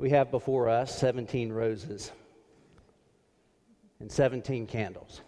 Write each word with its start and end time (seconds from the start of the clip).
We 0.00 0.08
have 0.08 0.30
before 0.30 0.70
us 0.70 0.98
17 0.98 1.52
roses 1.52 2.10
and 4.00 4.10
17 4.10 4.66
candles, 4.66 5.20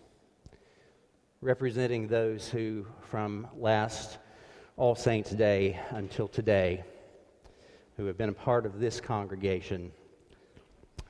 representing 1.43 2.09
those 2.09 2.49
who, 2.49 2.87
from 3.11 3.49
last 3.55 4.17
All 4.79 4.95
Saints' 4.95 5.33
Day 5.33 5.79
until 5.91 6.27
today, 6.27 6.85
who 7.99 8.07
have 8.07 8.17
been 8.17 8.31
a 8.31 8.33
part 8.33 8.65
of 8.65 8.81
this 8.81 8.99
congregation, 8.99 9.93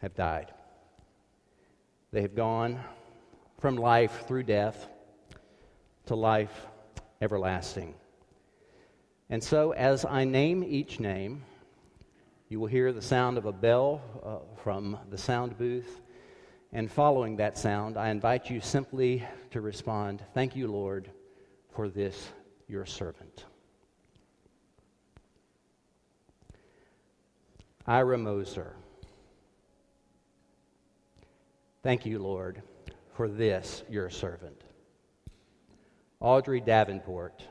have 0.01 0.17
died. 0.17 0.53
They 2.11 2.23
have 2.23 2.35
gone 2.35 2.81
from 3.61 3.77
life 3.77 4.27
through 4.27 4.43
death 4.43 4.89
to 6.07 6.17
life 6.17 6.67
everlasting. 7.21 7.95
And 9.31 9.41
so, 9.41 9.71
as 9.71 10.05
I 10.05 10.25
name 10.25 10.65
each 10.65 10.99
name, 10.99 11.45
you 12.53 12.61
will 12.61 12.67
hear 12.67 12.93
the 12.93 13.01
sound 13.01 13.39
of 13.39 13.47
a 13.47 13.53
bell 13.53 14.03
uh, 14.23 14.61
from 14.63 14.99
the 15.09 15.17
sound 15.17 15.57
booth. 15.57 16.03
And 16.71 16.91
following 16.91 17.37
that 17.37 17.57
sound, 17.57 17.97
I 17.97 18.11
invite 18.11 18.51
you 18.51 18.61
simply 18.61 19.27
to 19.53 19.63
respond, 19.63 20.23
Thank 20.35 20.55
you, 20.55 20.71
Lord, 20.71 21.11
for 21.75 21.89
this, 21.89 22.31
your 22.69 22.85
servant. 22.85 23.47
Ira 27.87 28.19
Moser. 28.19 28.77
Thank 31.83 32.05
you, 32.05 32.19
Lord, 32.19 32.61
for 33.15 33.29
this, 33.29 33.83
your 33.89 34.11
servant. 34.11 34.63
Audrey 36.21 36.61
Davenport. 36.61 37.43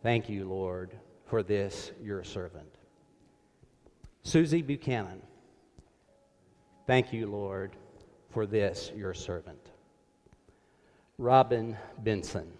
Thank 0.00 0.28
you, 0.28 0.48
Lord, 0.48 0.96
for 1.26 1.42
this, 1.42 1.90
your 2.00 2.22
servant. 2.22 2.78
Susie 4.22 4.62
Buchanan. 4.62 5.20
Thank 6.86 7.12
you, 7.12 7.26
Lord, 7.26 7.72
for 8.30 8.46
this, 8.46 8.92
your 8.94 9.14
servant. 9.14 9.70
Robin 11.18 11.76
Benson. 11.98 12.50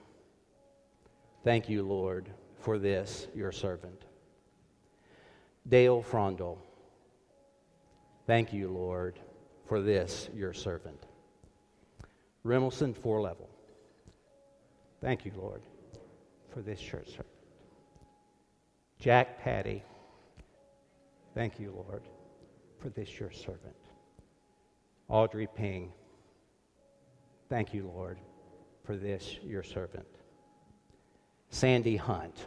Thank 1.45 1.69
you, 1.69 1.83
Lord, 1.83 2.29
for 2.61 2.79
this, 2.79 3.29
your 3.35 3.53
servant. 3.53 4.05
Dale 5.69 6.03
Frondel. 6.03 6.59
Thank 8.27 8.53
you, 8.53 8.69
Lord, 8.69 9.19
for 9.67 9.81
this, 9.81 10.29
your 10.35 10.53
servant. 10.53 11.07
Remelson 12.45 12.97
Four-Level. 12.97 13.49
Thank 15.01 15.25
you, 15.25 15.33
Lord, 15.37 15.63
for 16.51 16.61
this 16.61 16.81
church 16.81 17.09
servant. 17.09 17.27
Jack 18.99 19.41
Patty. 19.43 19.83
Thank 21.35 21.59
you, 21.59 21.73
Lord, 21.73 22.03
for 22.79 22.91
this 22.91 23.19
your 23.19 23.31
servant. 23.31 23.77
Audrey 25.09 25.49
Ping. 25.55 25.93
Thank 27.49 27.73
you, 27.73 27.91
Lord, 27.95 28.19
for 28.85 28.97
this 28.97 29.39
your 29.43 29.63
servant. 29.63 30.07
Sandy 31.49 31.97
Hunt. 31.97 32.47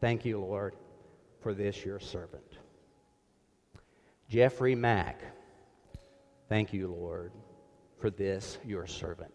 Thank 0.00 0.24
you, 0.24 0.38
Lord, 0.38 0.76
for 1.40 1.54
this 1.54 1.84
your 1.84 1.98
servant. 1.98 2.58
Jeffrey 4.28 4.74
Mack, 4.74 5.22
thank 6.48 6.72
you, 6.72 6.88
Lord, 6.88 7.32
for 7.98 8.10
this 8.10 8.58
your 8.64 8.86
servant. 8.86 9.32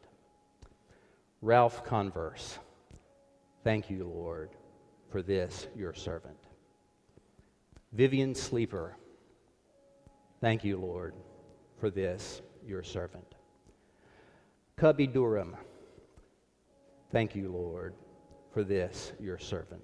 Ralph 1.42 1.84
Converse, 1.86 2.60
thank 3.64 3.90
you, 3.90 4.04
Lord, 4.04 4.50
for 5.10 5.22
this 5.22 5.68
your 5.76 5.94
servant. 5.94 6.48
Vivian 7.94 8.36
Sleeper, 8.36 8.95
thank 10.42 10.64
you, 10.64 10.78
Lord, 10.78 11.14
for 11.80 11.90
this 11.90 12.41
your 12.66 12.84
servant. 12.84 13.36
Cubby 14.75 15.08
Durham, 15.08 15.56
thank 17.12 17.36
you, 17.36 17.52
Lord, 17.52 17.94
for 18.53 18.63
this 18.63 19.12
your 19.19 19.38
servant. 19.38 19.84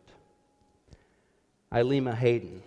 Ilema 1.73 2.15
Hayden. 2.15 2.61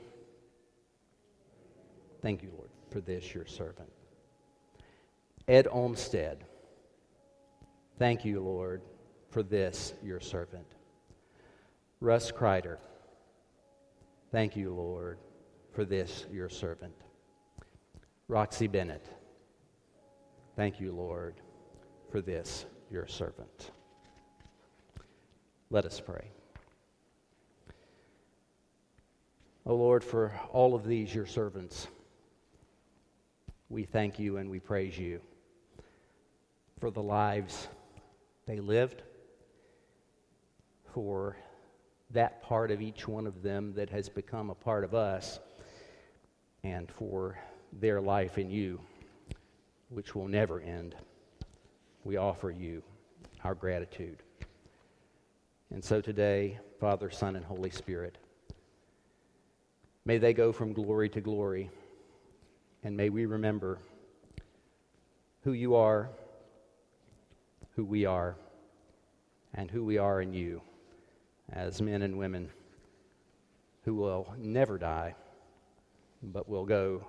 Thank 2.21 2.43
you, 2.43 2.51
Lord, 2.57 2.69
for 2.91 3.01
this, 3.01 3.33
your 3.33 3.47
servant. 3.47 3.89
Ed 5.47 5.69
Olmstead. 5.71 6.45
Thank 7.99 8.25
you, 8.25 8.41
Lord, 8.41 8.83
for 9.31 9.43
this, 9.43 9.95
your 10.03 10.21
servant. 10.21 10.67
Russ 12.01 12.31
Kreider. 12.31 12.79
Thank 14.31 14.57
you, 14.57 14.75
Lord, 14.75 15.19
for 15.78 15.84
this, 15.84 16.27
your 16.33 16.49
servant. 16.49 16.93
Roxy 18.27 18.66
Bennett. 18.66 19.06
Thank 20.56 20.81
you, 20.81 20.91
Lord, 20.91 21.37
for 22.11 22.21
this, 22.21 22.66
your 22.91 23.06
servant. 23.06 23.71
Let 25.71 25.84
us 25.84 26.00
pray. 26.00 26.33
O 29.67 29.71
oh 29.71 29.77
Lord, 29.77 30.03
for 30.03 30.33
all 30.50 30.75
of 30.75 30.84
these, 30.84 31.15
your 31.15 31.27
servants, 31.27 31.87
we 33.69 33.84
thank 33.84 34.19
you 34.19 34.38
and 34.38 34.50
we 34.50 34.59
praise 34.59 34.99
you 34.99 35.21
for 36.81 36.91
the 36.91 37.05
lives 37.05 37.69
they 38.47 38.59
lived, 38.59 39.05
for 40.93 41.37
that 42.11 42.43
part 42.43 42.72
of 42.72 42.83
each 42.83 43.06
one 43.06 43.28
of 43.28 43.44
them 43.44 43.75
that 43.75 43.91
has 43.91 44.09
become 44.09 44.50
a 44.50 44.56
part 44.56 44.83
of 44.83 44.93
us, 44.93 45.38
and 46.65 46.91
for 46.91 47.39
their 47.73 48.01
life 48.01 48.39
in 48.39 48.51
you, 48.51 48.81
which 49.89 50.15
will 50.15 50.29
never 50.29 50.61
end. 50.61 50.95
We 52.05 52.17
offer 52.17 52.51
you 52.51 52.83
our 53.45 53.55
gratitude. 53.55 54.23
And 55.71 55.85
so 55.85 56.01
today, 56.01 56.59
Father, 56.81 57.11
Son, 57.11 57.37
and 57.37 57.45
Holy 57.45 57.71
Spirit, 57.71 58.19
May 60.09 60.17
they 60.17 60.33
go 60.33 60.53
from 60.53 60.73
glory 60.73 61.11
to 61.11 61.21
glory. 61.21 61.69
And 62.83 62.97
may 62.97 63.11
we 63.11 63.27
remember 63.27 63.79
who 65.43 65.53
you 65.53 65.75
are, 65.75 66.09
who 67.77 67.85
we 67.85 68.07
are, 68.07 68.35
and 69.53 69.71
who 69.71 69.85
we 69.85 69.99
are 69.99 70.23
in 70.23 70.33
you 70.33 70.63
as 71.53 71.83
men 71.83 72.01
and 72.01 72.17
women 72.17 72.49
who 73.85 73.97
will 73.97 74.33
never 74.39 74.79
die, 74.79 75.15
but 76.23 76.49
will 76.49 76.65
go 76.65 77.05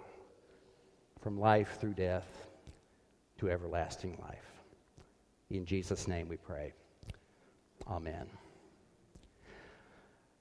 from 1.22 1.40
life 1.40 1.78
through 1.80 1.94
death 1.94 2.48
to 3.40 3.50
everlasting 3.50 4.18
life. 4.22 4.46
In 5.50 5.66
Jesus' 5.66 6.08
name 6.08 6.28
we 6.28 6.38
pray. 6.38 6.74
Amen. 7.88 8.28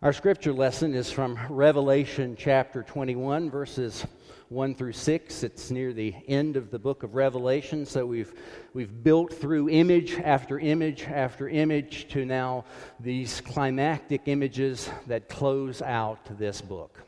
Our 0.00 0.12
scripture 0.12 0.52
lesson 0.52 0.94
is 0.94 1.10
from 1.10 1.38
Revelation 1.48 2.36
chapter 2.38 2.84
21, 2.84 3.50
verses 3.50 4.06
1 4.48 4.76
through 4.76 4.92
6. 4.92 5.42
It's 5.42 5.70
near 5.72 5.92
the 5.92 6.14
end 6.28 6.56
of 6.56 6.70
the 6.70 6.78
book 6.78 7.02
of 7.02 7.16
Revelation, 7.16 7.84
so 7.84 8.06
we've, 8.06 8.32
we've 8.74 9.02
built 9.02 9.32
through 9.32 9.68
image 9.70 10.14
after 10.14 10.58
image 10.58 11.02
after 11.02 11.48
image 11.48 12.06
to 12.10 12.24
now 12.24 12.64
these 13.00 13.40
climactic 13.40 14.22
images 14.26 14.88
that 15.08 15.28
close 15.28 15.82
out 15.82 16.20
this 16.38 16.60
book. 16.60 17.07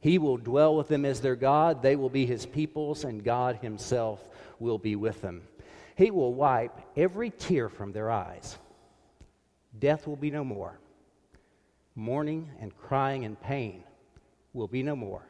He 0.00 0.18
will 0.18 0.38
dwell 0.38 0.76
with 0.76 0.88
them 0.88 1.04
as 1.04 1.20
their 1.20 1.36
God, 1.36 1.82
they 1.82 1.94
will 1.94 2.08
be 2.08 2.26
his 2.26 2.46
peoples, 2.46 3.04
and 3.04 3.22
God 3.22 3.56
himself 3.56 4.26
will 4.58 4.78
be 4.78 4.96
with 4.96 5.20
them. 5.20 5.42
He 5.94 6.10
will 6.10 6.32
wipe 6.32 6.80
every 6.96 7.30
tear 7.30 7.68
from 7.68 7.92
their 7.92 8.10
eyes. 8.10 8.56
Death 9.78 10.06
will 10.06 10.16
be 10.16 10.30
no 10.30 10.42
more 10.42 10.78
mourning 11.94 12.48
and 12.60 12.76
crying 12.76 13.24
and 13.24 13.40
pain 13.40 13.84
will 14.52 14.68
be 14.68 14.82
no 14.82 14.96
more, 14.96 15.26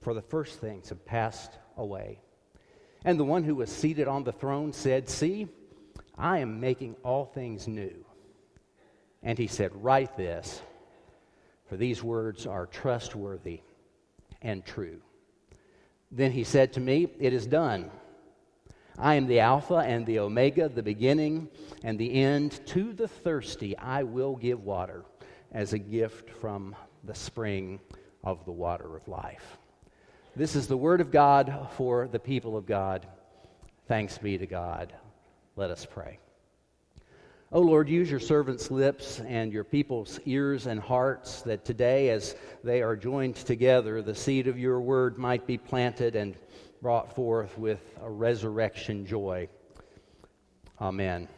for 0.00 0.14
the 0.14 0.22
first 0.22 0.58
things 0.60 0.88
have 0.88 1.04
passed 1.04 1.52
away. 1.76 2.18
And 3.04 3.20
the 3.20 3.24
one 3.24 3.44
who 3.44 3.54
was 3.54 3.70
seated 3.70 4.08
on 4.08 4.24
the 4.24 4.32
throne 4.32 4.72
said, 4.72 5.08
See, 5.08 5.46
I 6.16 6.38
am 6.38 6.60
making 6.60 6.96
all 7.04 7.24
things 7.24 7.68
new. 7.68 8.04
And 9.22 9.38
he 9.38 9.46
said, 9.46 9.70
Write 9.74 10.16
this, 10.16 10.60
for 11.68 11.76
these 11.76 12.02
words 12.02 12.46
are 12.46 12.66
trustworthy 12.66 13.60
and 14.42 14.64
true. 14.64 15.00
Then 16.10 16.32
he 16.32 16.44
said 16.44 16.72
to 16.74 16.80
me, 16.80 17.08
It 17.18 17.32
is 17.32 17.46
done. 17.46 17.90
I 18.98 19.14
am 19.14 19.26
the 19.26 19.40
Alpha 19.40 19.76
and 19.76 20.06
the 20.06 20.20
Omega, 20.20 20.68
the 20.68 20.82
beginning 20.82 21.48
and 21.84 21.98
the 21.98 22.14
end. 22.14 22.60
To 22.66 22.92
the 22.92 23.08
thirsty, 23.08 23.76
I 23.76 24.04
will 24.04 24.36
give 24.36 24.62
water 24.62 25.04
as 25.52 25.72
a 25.72 25.78
gift 25.78 26.30
from 26.30 26.74
the 27.04 27.14
spring 27.14 27.80
of 28.24 28.44
the 28.44 28.52
water 28.52 28.96
of 28.96 29.06
life. 29.06 29.58
This 30.34 30.56
is 30.56 30.66
the 30.66 30.76
word 30.76 31.00
of 31.00 31.10
God 31.10 31.68
for 31.76 32.08
the 32.08 32.18
people 32.18 32.56
of 32.56 32.66
God. 32.66 33.06
Thanks 33.86 34.18
be 34.18 34.38
to 34.38 34.46
God. 34.46 34.92
Let 35.56 35.70
us 35.70 35.86
pray. 35.86 36.18
O 37.52 37.58
oh 37.58 37.62
Lord, 37.62 37.88
use 37.88 38.10
your 38.10 38.18
servants' 38.18 38.72
lips 38.72 39.20
and 39.20 39.52
your 39.52 39.62
people's 39.62 40.18
ears 40.26 40.66
and 40.66 40.80
hearts 40.80 41.42
that 41.42 41.64
today, 41.64 42.10
as 42.10 42.34
they 42.64 42.82
are 42.82 42.96
joined 42.96 43.36
together, 43.36 44.02
the 44.02 44.16
seed 44.16 44.48
of 44.48 44.58
your 44.58 44.80
word 44.80 45.16
might 45.16 45.46
be 45.46 45.56
planted 45.56 46.16
and 46.16 46.34
brought 46.82 47.14
forth 47.14 47.56
with 47.56 47.78
a 48.02 48.10
resurrection 48.10 49.06
joy. 49.06 49.48
Amen 50.80 51.28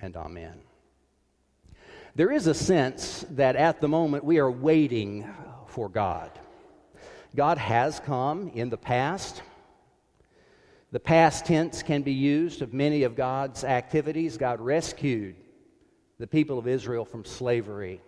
and 0.00 0.16
amen. 0.16 0.62
There 2.14 2.32
is 2.32 2.46
a 2.46 2.54
sense 2.54 3.26
that 3.32 3.54
at 3.54 3.82
the 3.82 3.88
moment 3.88 4.24
we 4.24 4.38
are 4.38 4.50
waiting 4.50 5.28
for 5.66 5.90
God. 5.90 6.30
God 7.36 7.58
has 7.58 8.00
come 8.00 8.50
in 8.54 8.70
the 8.70 8.78
past. 8.78 9.42
The 10.94 11.00
past 11.00 11.46
tense 11.46 11.82
can 11.82 12.02
be 12.02 12.12
used 12.12 12.62
of 12.62 12.72
many 12.72 13.02
of 13.02 13.16
God's 13.16 13.64
activities. 13.64 14.38
God 14.38 14.60
rescued 14.60 15.34
the 16.20 16.26
people 16.28 16.56
of 16.56 16.68
Israel 16.68 17.04
from 17.04 17.24
slavery. 17.24 18.00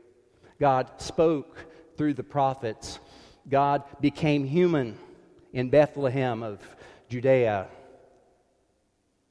God 0.61 0.89
spoke 0.99 1.67
through 1.97 2.15
the 2.15 2.23
prophets. 2.23 3.01
God 3.49 3.83
became 4.01 4.45
human 4.45 4.97
in 5.53 5.69
Bethlehem 5.69 6.45
of 6.45 6.61
Judea. 7.09 7.67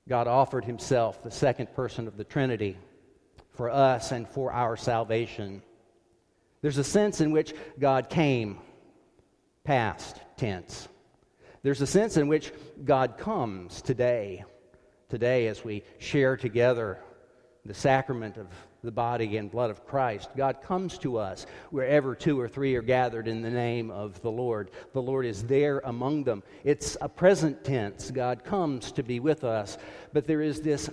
God 0.09 0.27
offered 0.27 0.65
himself, 0.65 1.23
the 1.23 1.31
second 1.31 1.73
person 1.73 2.09
of 2.09 2.17
the 2.17 2.25
Trinity, 2.25 2.77
for 3.51 3.69
us 3.69 4.11
and 4.11 4.27
for 4.27 4.51
our 4.51 4.75
salvation. 4.75 5.61
There's 6.61 6.77
a 6.77 6.83
sense 6.83 7.21
in 7.21 7.31
which 7.31 7.53
God 7.79 8.09
came, 8.09 8.57
past 9.63 10.19
tense. 10.35 10.89
There's 11.65 11.81
a 11.81 11.87
sense 11.87 12.15
in 12.15 12.27
which 12.27 12.53
God 12.83 13.17
comes 13.17 13.81
today. 13.81 14.45
Today, 15.09 15.47
as 15.47 15.63
we 15.63 15.81
share 15.97 16.37
together 16.37 16.99
the 17.65 17.73
sacrament 17.73 18.37
of 18.37 18.45
the 18.83 18.91
body 18.91 19.37
and 19.37 19.49
blood 19.49 19.71
of 19.71 19.83
Christ. 19.83 20.29
God 20.37 20.61
comes 20.61 20.99
to 20.99 21.17
us 21.17 21.47
wherever 21.71 22.13
two 22.13 22.39
or 22.39 22.47
three 22.47 22.75
are 22.75 22.83
gathered 22.83 23.27
in 23.27 23.41
the 23.41 23.49
name 23.49 23.89
of 23.89 24.21
the 24.21 24.29
Lord. 24.29 24.69
The 24.93 25.01
Lord 25.01 25.25
is 25.25 25.43
there 25.45 25.79
among 25.85 26.23
them. 26.23 26.43
It's 26.63 26.97
a 27.01 27.09
present 27.09 27.63
tense. 27.63 28.11
God 28.11 28.43
comes 28.43 28.91
to 28.91 29.01
be 29.01 29.19
with 29.19 29.43
us. 29.43 29.79
But 30.13 30.27
there 30.27 30.43
is 30.43 30.61
this 30.61 30.87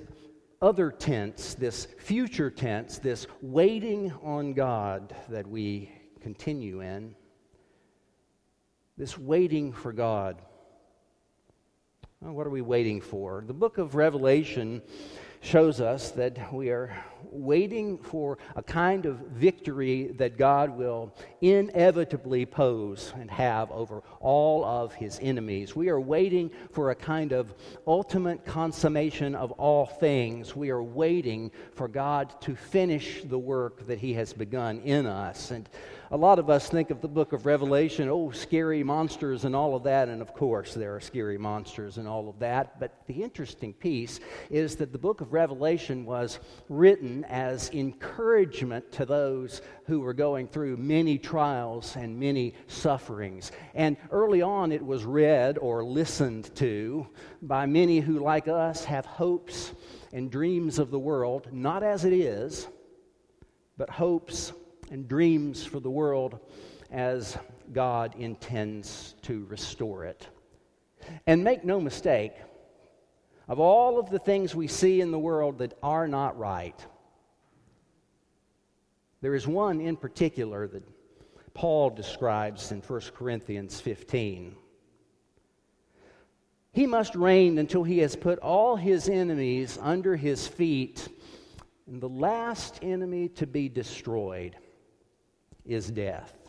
other 0.62 0.90
tense, 0.90 1.52
this 1.52 1.86
future 1.98 2.50
tense, 2.50 2.98
this 2.98 3.26
waiting 3.42 4.10
on 4.22 4.54
God 4.54 5.14
that 5.28 5.46
we 5.46 5.92
continue 6.22 6.80
in. 6.80 7.14
This 8.96 9.18
waiting 9.18 9.70
for 9.70 9.92
God. 9.92 10.40
What 12.24 12.46
are 12.46 12.50
we 12.50 12.60
waiting 12.60 13.00
for? 13.00 13.42
The 13.44 13.52
book 13.52 13.78
of 13.78 13.96
Revelation 13.96 14.80
shows 15.40 15.80
us 15.80 16.12
that 16.12 16.54
we 16.54 16.70
are 16.70 16.96
waiting 17.30 17.98
for 17.98 18.38
a 18.56 18.62
kind 18.62 19.06
of 19.06 19.19
victory 19.19 20.08
that 20.19 20.36
God 20.38 20.70
will 20.70 21.14
inevitably 21.40 22.46
pose 22.46 23.12
and 23.19 23.30
have 23.30 23.70
over 23.70 24.02
all 24.20 24.64
of 24.64 24.94
his 24.94 25.19
enemies. 25.22 25.76
We 25.76 25.88
are 25.88 26.00
waiting 26.00 26.50
for 26.70 26.90
a 26.90 26.94
kind 26.94 27.32
of 27.32 27.54
ultimate 27.86 28.44
consummation 28.44 29.34
of 29.34 29.52
all 29.52 29.86
things. 29.86 30.56
We 30.56 30.70
are 30.70 30.82
waiting 30.82 31.50
for 31.74 31.88
God 31.88 32.40
to 32.42 32.54
finish 32.54 33.22
the 33.25 33.38
work 33.38 33.86
that 33.86 33.98
he 33.98 34.14
has 34.14 34.32
begun 34.32 34.80
in 34.80 35.06
us. 35.06 35.50
And 35.50 35.68
a 36.10 36.16
lot 36.16 36.38
of 36.38 36.50
us 36.50 36.68
think 36.68 36.90
of 36.90 37.00
the 37.00 37.08
book 37.08 37.32
of 37.32 37.46
Revelation, 37.46 38.08
oh, 38.10 38.30
scary 38.30 38.82
monsters 38.82 39.44
and 39.44 39.56
all 39.56 39.75
of 39.75 39.84
that. 39.84 40.08
And 40.08 40.20
of 40.20 40.34
course, 40.34 40.75
there 40.75 40.94
are 40.94 41.00
scary 41.00 41.38
monsters 41.38 41.96
and 41.96 42.06
all 42.06 42.28
of 42.28 42.38
that. 42.40 42.78
But 42.78 42.92
the 43.06 43.22
interesting 43.22 43.72
piece 43.72 44.20
is 44.50 44.76
that 44.76 44.92
the 44.92 44.98
book 44.98 45.22
of 45.22 45.32
Revelation 45.32 46.04
was 46.04 46.38
written 46.68 47.12
as 47.29 47.70
encouragement 47.70 48.91
to 48.93 49.05
those 49.05 49.62
who 49.87 50.00
were 50.00 50.14
going 50.14 50.49
through 50.49 50.76
many 50.76 51.19
trials 51.19 51.97
and 51.97 52.19
many 52.19 52.55
sufferings. 52.67 53.53
And 53.75 53.97
early 54.11 54.43
on, 54.43 54.73
it 54.73 54.85
was 54.85 55.05
read 55.05 55.59
or 55.59 55.85
listened 55.85 56.55
to 56.56 57.06
by 57.43 57.67
many 57.67 58.00
who, 58.00 58.19
like 58.19 58.49
us, 58.49 58.85
have 58.85 59.06
hopes 59.06 59.73
and 60.12 60.31
dreams 60.31 60.79
of 60.79 60.91
the 60.91 60.99
world, 60.99 61.49
not 61.53 61.82
as 61.82 62.05
it 62.05 62.12
is, 62.12 62.69
but 63.76 63.91
hopes 63.91 64.53
and 64.91 65.09
dreams 65.09 65.64
for 65.64 65.81
the 65.81 65.91
world 65.91 66.38
as 66.91 67.37
God 67.73 68.14
intends 68.19 69.14
to 69.23 69.47
restore 69.47 70.05
it. 70.05 70.29
And 71.26 71.43
make 71.43 71.64
no 71.64 71.81
mistake, 71.81 72.32
of 73.49 73.59
all 73.59 73.99
of 73.99 74.11
the 74.11 74.19
things 74.19 74.55
we 74.55 74.69
see 74.69 75.00
in 75.00 75.11
the 75.11 75.19
world 75.19 75.59
that 75.59 75.76
are 75.82 76.06
not 76.06 76.38
right, 76.38 76.87
there 79.22 79.34
is 79.36 79.46
one 79.46 79.80
in 79.80 79.96
particular 79.96 80.66
that 80.66 80.82
Paul 81.54 81.90
describes 81.90 82.72
in 82.72 82.80
1 82.80 83.00
Corinthians 83.14 83.80
15. 83.80 84.56
He 86.72 86.86
must 86.86 87.14
reign 87.14 87.58
until 87.58 87.84
he 87.84 87.98
has 87.98 88.16
put 88.16 88.38
all 88.40 88.76
his 88.76 89.08
enemies 89.08 89.78
under 89.80 90.16
his 90.16 90.48
feet, 90.48 91.08
and 91.86 92.00
the 92.00 92.08
last 92.08 92.80
enemy 92.82 93.28
to 93.28 93.46
be 93.46 93.69
destroyed 93.69 94.56
is 95.64 95.90
death. 95.90 96.41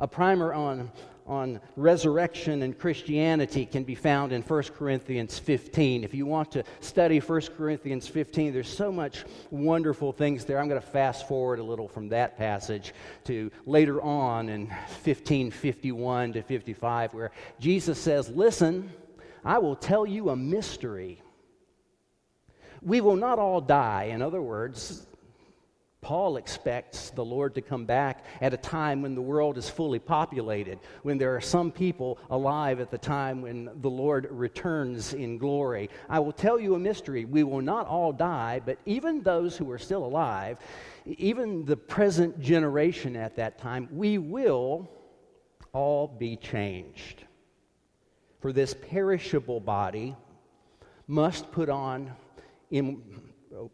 A 0.00 0.06
primer 0.06 0.54
on, 0.54 0.92
on 1.26 1.60
resurrection 1.74 2.62
and 2.62 2.78
Christianity 2.78 3.66
can 3.66 3.82
be 3.82 3.96
found 3.96 4.32
in 4.32 4.42
1 4.42 4.62
Corinthians 4.76 5.40
15. 5.40 6.04
If 6.04 6.14
you 6.14 6.24
want 6.24 6.52
to 6.52 6.62
study 6.78 7.18
1 7.18 7.40
Corinthians 7.56 8.06
15, 8.06 8.52
there's 8.52 8.68
so 8.68 8.92
much 8.92 9.24
wonderful 9.50 10.12
things 10.12 10.44
there. 10.44 10.60
I'm 10.60 10.68
going 10.68 10.80
to 10.80 10.86
fast 10.86 11.26
forward 11.26 11.58
a 11.58 11.64
little 11.64 11.88
from 11.88 12.08
that 12.10 12.38
passage 12.38 12.94
to 13.24 13.50
later 13.66 14.00
on 14.00 14.48
in 14.48 14.68
1551 14.68 16.34
to 16.34 16.42
55, 16.42 17.14
where 17.14 17.32
Jesus 17.58 17.98
says, 17.98 18.28
Listen, 18.28 18.92
I 19.44 19.58
will 19.58 19.76
tell 19.76 20.06
you 20.06 20.30
a 20.30 20.36
mystery. 20.36 21.20
We 22.82 23.00
will 23.00 23.16
not 23.16 23.40
all 23.40 23.60
die. 23.60 24.04
In 24.12 24.22
other 24.22 24.40
words, 24.40 25.07
Paul 26.00 26.36
expects 26.36 27.10
the 27.10 27.24
Lord 27.24 27.56
to 27.56 27.60
come 27.60 27.84
back 27.84 28.24
at 28.40 28.54
a 28.54 28.56
time 28.56 29.02
when 29.02 29.16
the 29.16 29.20
world 29.20 29.58
is 29.58 29.68
fully 29.68 29.98
populated, 29.98 30.78
when 31.02 31.18
there 31.18 31.34
are 31.34 31.40
some 31.40 31.72
people 31.72 32.18
alive 32.30 32.78
at 32.78 32.90
the 32.90 32.98
time 32.98 33.42
when 33.42 33.68
the 33.80 33.90
Lord 33.90 34.28
returns 34.30 35.12
in 35.12 35.38
glory. 35.38 35.90
I 36.08 36.20
will 36.20 36.32
tell 36.32 36.60
you 36.60 36.76
a 36.76 36.78
mystery. 36.78 37.24
We 37.24 37.42
will 37.42 37.60
not 37.60 37.88
all 37.88 38.12
die, 38.12 38.60
but 38.64 38.78
even 38.86 39.22
those 39.22 39.56
who 39.56 39.68
are 39.72 39.78
still 39.78 40.04
alive, 40.04 40.58
even 41.04 41.64
the 41.64 41.76
present 41.76 42.40
generation 42.40 43.16
at 43.16 43.34
that 43.36 43.58
time, 43.58 43.88
we 43.90 44.18
will 44.18 44.88
all 45.72 46.06
be 46.06 46.36
changed. 46.36 47.24
For 48.40 48.52
this 48.52 48.72
perishable 48.72 49.58
body 49.58 50.14
must 51.08 51.50
put 51.50 51.68
on. 51.68 52.12
Im- 52.70 53.32
oh, 53.52 53.70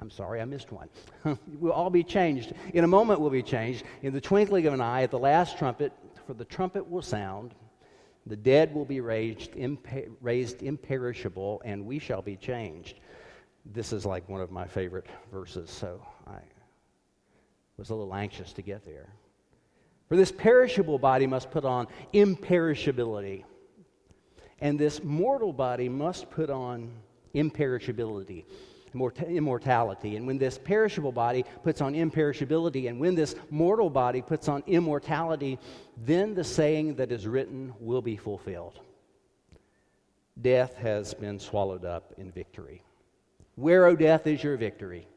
I'm 0.00 0.10
sorry, 0.10 0.40
I 0.40 0.44
missed 0.44 0.70
one. 0.70 0.88
we'll 1.58 1.72
all 1.72 1.90
be 1.90 2.04
changed. 2.04 2.52
In 2.72 2.84
a 2.84 2.88
moment, 2.88 3.20
we'll 3.20 3.30
be 3.30 3.42
changed. 3.42 3.84
In 4.02 4.12
the 4.12 4.20
twinkling 4.20 4.66
of 4.66 4.74
an 4.74 4.80
eye, 4.80 5.02
at 5.02 5.10
the 5.10 5.18
last 5.18 5.58
trumpet, 5.58 5.92
for 6.26 6.34
the 6.34 6.44
trumpet 6.44 6.88
will 6.88 7.02
sound, 7.02 7.54
the 8.26 8.36
dead 8.36 8.72
will 8.72 8.84
be 8.84 9.00
raised, 9.00 9.50
raised 10.20 10.62
imperishable, 10.62 11.62
and 11.64 11.84
we 11.84 11.98
shall 11.98 12.22
be 12.22 12.36
changed. 12.36 13.00
This 13.64 13.92
is 13.92 14.06
like 14.06 14.28
one 14.28 14.40
of 14.40 14.52
my 14.52 14.66
favorite 14.66 15.06
verses, 15.32 15.68
so 15.68 16.00
I 16.26 16.38
was 17.76 17.90
a 17.90 17.94
little 17.94 18.14
anxious 18.14 18.52
to 18.52 18.62
get 18.62 18.84
there. 18.84 19.08
For 20.08 20.16
this 20.16 20.30
perishable 20.30 20.98
body 20.98 21.26
must 21.26 21.50
put 21.50 21.64
on 21.64 21.88
imperishability, 22.14 23.44
and 24.60 24.78
this 24.78 25.02
mortal 25.02 25.52
body 25.52 25.88
must 25.88 26.30
put 26.30 26.50
on 26.50 26.90
imperishability 27.34 28.44
immortality. 29.26 30.16
And 30.16 30.26
when 30.26 30.38
this 30.38 30.58
perishable 30.58 31.12
body 31.12 31.44
puts 31.62 31.80
on 31.80 31.94
imperishability, 31.94 32.88
and 32.88 33.00
when 33.00 33.14
this 33.14 33.34
mortal 33.50 33.90
body 33.90 34.22
puts 34.22 34.48
on 34.48 34.62
immortality, 34.66 35.58
then 35.96 36.34
the 36.34 36.44
saying 36.44 36.96
that 36.96 37.12
is 37.12 37.26
written 37.26 37.74
will 37.80 38.02
be 38.02 38.16
fulfilled 38.16 38.80
Death 40.40 40.76
has 40.76 41.14
been 41.14 41.40
swallowed 41.40 41.84
up 41.84 42.14
in 42.16 42.30
victory. 42.30 42.82
Where, 43.56 43.86
O 43.86 43.96
death, 43.96 44.28
is 44.28 44.42
your 44.44 44.56
victory? 44.56 45.08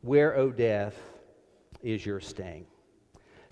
Where, 0.00 0.36
O 0.36 0.50
death, 0.50 0.96
is 1.82 2.04
your 2.04 2.18
sting? 2.18 2.66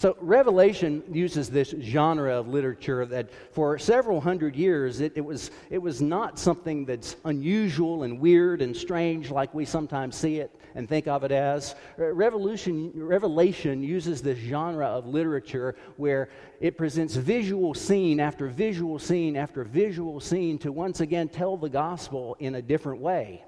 So, 0.00 0.16
Revelation 0.20 1.02
uses 1.10 1.50
this 1.50 1.74
genre 1.80 2.38
of 2.38 2.46
literature 2.46 3.04
that 3.06 3.30
for 3.50 3.80
several 3.80 4.20
hundred 4.20 4.54
years 4.54 5.00
it, 5.00 5.12
it, 5.16 5.20
was, 5.20 5.50
it 5.70 5.78
was 5.78 6.00
not 6.00 6.38
something 6.38 6.84
that's 6.84 7.16
unusual 7.24 8.04
and 8.04 8.20
weird 8.20 8.62
and 8.62 8.76
strange 8.76 9.32
like 9.32 9.52
we 9.52 9.64
sometimes 9.64 10.14
see 10.14 10.36
it 10.36 10.54
and 10.76 10.88
think 10.88 11.08
of 11.08 11.24
it 11.24 11.32
as. 11.32 11.74
Revolution, 11.96 12.92
Revelation 12.94 13.82
uses 13.82 14.22
this 14.22 14.38
genre 14.38 14.86
of 14.86 15.04
literature 15.04 15.74
where 15.96 16.28
it 16.60 16.78
presents 16.78 17.16
visual 17.16 17.74
scene 17.74 18.20
after 18.20 18.46
visual 18.46 19.00
scene 19.00 19.36
after 19.36 19.64
visual 19.64 20.20
scene 20.20 20.58
to 20.58 20.70
once 20.70 21.00
again 21.00 21.28
tell 21.28 21.56
the 21.56 21.68
gospel 21.68 22.36
in 22.38 22.54
a 22.54 22.62
different 22.62 23.00
way 23.00 23.42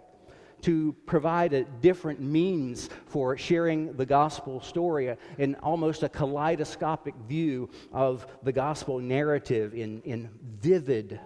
to 0.62 0.94
provide 1.06 1.52
a 1.52 1.64
different 1.64 2.20
means 2.20 2.88
for 3.06 3.36
sharing 3.36 3.96
the 3.96 4.06
gospel 4.06 4.60
story 4.60 5.14
in 5.38 5.54
almost 5.56 6.02
a 6.02 6.08
kaleidoscopic 6.08 7.14
view 7.28 7.70
of 7.92 8.26
the 8.42 8.52
gospel 8.52 8.98
narrative 8.98 9.74
in, 9.74 10.02
in 10.02 10.28
vivid, 10.60 11.20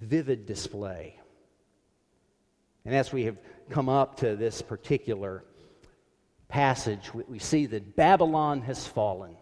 vivid 0.00 0.46
display. 0.46 1.18
And 2.84 2.94
as 2.94 3.12
we 3.12 3.24
have 3.24 3.36
come 3.68 3.88
up 3.88 4.16
to 4.20 4.36
this 4.36 4.62
particular 4.62 5.44
passage, 6.48 7.12
we, 7.12 7.24
we 7.28 7.38
see 7.38 7.66
that 7.66 7.96
Babylon 7.96 8.62
has 8.62 8.86
fallen. 8.86 9.36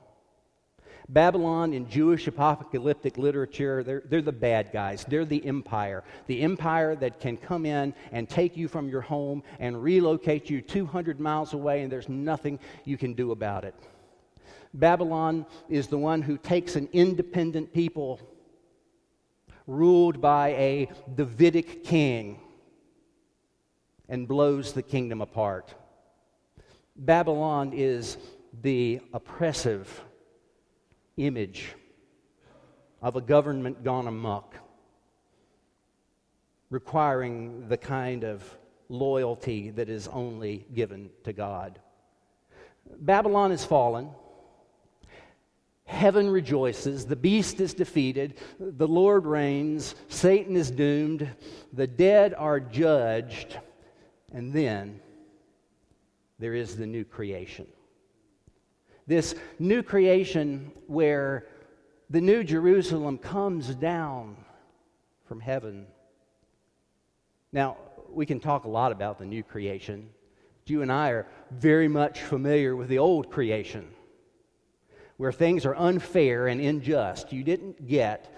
Babylon 1.09 1.75
in 1.75 1.89
Jewish 1.89 2.27
apocalyptic 2.27 3.19
literature, 3.19 3.83
they're, 3.83 4.03
they're 4.07 4.23
the 4.23 4.33
bad 4.33 4.71
guys. 4.73 5.05
They're 5.07 5.27
the 5.27 5.45
empire. 5.45 6.03
The 6.27 6.41
empire 6.41 6.97
that 6.97 7.21
can 7.21 7.37
come 7.37 7.67
in 7.67 7.95
and 8.11 8.29
take 8.29 8.57
you 8.57 8.69
from 8.69 8.89
your 8.89 9.03
home 9.03 9.43
and 9.59 9.83
relocate 9.83 10.49
you 10.49 10.63
200 10.63 11.21
miles 11.21 11.53
away, 11.53 11.83
and 11.83 11.93
there's 11.93 12.09
nothing 12.09 12.59
you 12.85 12.97
can 12.97 13.13
do 13.13 13.33
about 13.33 13.65
it. 13.65 13.75
Babylon 14.73 15.47
is 15.69 15.89
the 15.89 15.99
one 15.99 16.23
who 16.23 16.39
takes 16.39 16.75
an 16.75 16.89
independent 16.93 17.73
people 17.73 18.19
ruled 19.67 20.21
by 20.21 20.49
a 20.49 20.89
Davidic 21.15 21.85
king 21.85 22.41
and 24.09 24.27
blows 24.27 24.73
the 24.73 24.83
kingdom 24.83 25.21
apart. 25.21 25.75
Babylon 26.97 27.73
is 27.73 28.17
the 28.63 29.01
oppressive 29.13 30.03
image 31.17 31.75
of 33.03 33.17
a 33.17 33.21
government 33.21 33.85
gone 33.85 34.07
amok, 34.07 34.55
requiring 36.71 37.69
the 37.69 37.77
kind 37.77 38.25
of 38.25 38.43
loyalty 38.89 39.71
that 39.71 39.89
is 39.89 40.09
only 40.09 40.67
given 40.75 41.11
to 41.25 41.33
God. 41.33 41.79
Babylon 42.99 43.53
is 43.53 43.65
fallen. 43.65 44.11
Heaven 45.87 46.31
rejoices. 46.31 47.05
The 47.05 47.17
beast 47.17 47.61
is 47.61 47.75
defeated. 47.75 48.39
The 48.59 48.89
Lord 48.89 49.27
reigns. 49.27 49.95
Satan 50.09 50.57
is 50.57 50.71
doomed. 50.71 51.29
The 51.73 51.87
dead 51.87 52.35
are 52.35 52.59
judged. 52.59 53.59
And 54.33 54.53
then 54.53 55.01
there 56.39 56.55
is 56.55 56.77
the 56.77 56.87
new 56.87 57.05
creation 57.05 57.67
this 59.07 59.35
new 59.59 59.83
creation 59.83 60.73
where 60.87 61.47
the 62.11 62.21
new 62.21 62.45
Jerusalem 62.45 63.19
comes 63.19 63.75
down 63.75 64.37
from 65.27 65.41
heaven. 65.41 65.87
Now, 67.53 67.77
we 68.11 68.27
can 68.27 68.41
talk 68.41 68.65
a 68.65 68.69
lot 68.69 68.93
about 68.93 69.19
the 69.19 69.27
new 69.27 69.43
creation. 69.43 70.11
You 70.67 70.83
and 70.83 70.91
I 70.91 71.11
are 71.11 71.27
very 71.51 71.89
much 71.89 72.21
familiar 72.21 72.75
with 72.77 72.89
the 72.89 72.99
old 72.99 73.31
creation, 73.31 73.91
where 75.17 75.33
things 75.33 75.67
are 75.67 75.77
unfair 75.77 76.47
and 76.47 76.61
unjust. 76.61 77.33
You 77.33 77.45
didn't 77.45 77.87
get 77.87 78.35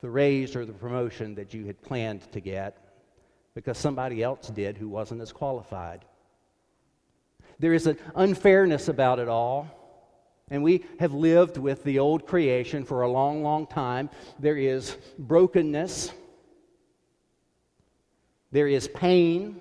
the 0.00 0.10
raise 0.10 0.56
or 0.56 0.64
the 0.64 0.72
promotion 0.72 1.34
that 1.36 1.54
you 1.54 1.66
had 1.66 1.80
planned 1.82 2.30
to 2.32 2.40
get 2.40 2.84
because 3.54 3.78
somebody 3.78 4.22
else 4.22 4.48
did 4.48 4.76
who 4.76 4.88
wasn't 4.88 5.20
as 5.20 5.32
qualified. 5.32 6.04
There 7.58 7.74
is 7.74 7.86
an 7.86 7.98
unfairness 8.14 8.88
about 8.88 9.18
it 9.18 9.28
all. 9.28 9.68
And 10.50 10.62
we 10.62 10.84
have 10.98 11.12
lived 11.12 11.58
with 11.58 11.84
the 11.84 11.98
old 11.98 12.26
creation 12.26 12.84
for 12.84 13.02
a 13.02 13.10
long, 13.10 13.42
long 13.42 13.66
time. 13.66 14.08
There 14.38 14.56
is 14.56 14.96
brokenness, 15.18 16.10
there 18.50 18.66
is 18.66 18.88
pain, 18.88 19.60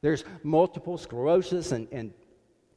there's 0.00 0.22
multiple 0.44 0.96
sclerosis 0.96 1.72
and, 1.72 1.88
and 1.90 2.12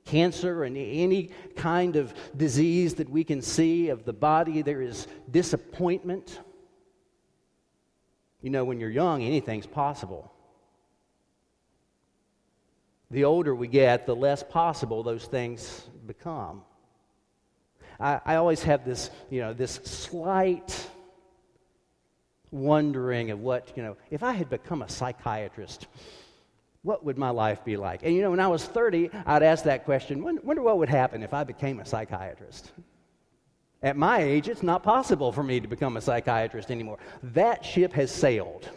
cancer 0.05 0.63
and 0.63 0.75
any 0.75 1.29
kind 1.55 1.95
of 1.95 2.11
disease 2.35 2.95
that 2.95 3.07
we 3.07 3.23
can 3.23 3.43
see 3.43 3.89
of 3.89 4.05
the 4.05 4.13
body. 4.13 4.63
There 4.63 4.81
is 4.81 5.05
disappointment. 5.29 6.39
You 8.41 8.49
know, 8.49 8.65
when 8.65 8.79
you're 8.79 8.89
young, 8.89 9.21
anything's 9.21 9.67
possible 9.67 10.31
the 13.11 13.23
older 13.23 13.55
we 13.55 13.67
get, 13.67 14.05
the 14.05 14.15
less 14.15 14.43
possible 14.43 15.03
those 15.03 15.25
things 15.25 15.87
become. 16.05 16.61
I, 17.99 18.21
I 18.25 18.35
always 18.35 18.63
have 18.63 18.85
this, 18.85 19.09
you 19.29 19.41
know, 19.41 19.53
this 19.53 19.75
slight 19.83 20.87
wondering 22.51 23.31
of 23.31 23.39
what, 23.39 23.71
you 23.75 23.83
know, 23.83 23.97
if 24.09 24.23
I 24.23 24.33
had 24.33 24.49
become 24.49 24.81
a 24.81 24.89
psychiatrist, 24.89 25.87
what 26.81 27.03
would 27.03 27.17
my 27.17 27.29
life 27.29 27.63
be 27.65 27.77
like? 27.77 28.01
And 28.03 28.15
you 28.15 28.21
know, 28.21 28.31
when 28.31 28.39
I 28.39 28.47
was 28.47 28.63
30, 28.63 29.09
I'd 29.25 29.43
ask 29.43 29.65
that 29.65 29.85
question 29.85 30.23
wonder 30.43 30.61
what 30.61 30.77
would 30.77 30.89
happen 30.89 31.23
if 31.23 31.33
I 31.33 31.43
became 31.43 31.79
a 31.79 31.85
psychiatrist? 31.85 32.71
At 33.81 33.95
my 33.95 34.19
age, 34.19 34.49
it's 34.49 34.63
not 34.63 34.83
possible 34.83 35.31
for 35.31 35.43
me 35.43 35.59
to 35.59 35.67
become 35.67 35.95
a 35.95 36.01
psychiatrist 36.01 36.69
anymore. 36.69 36.97
That 37.23 37.63
ship 37.63 37.93
has 37.93 38.11
sailed. 38.11 38.69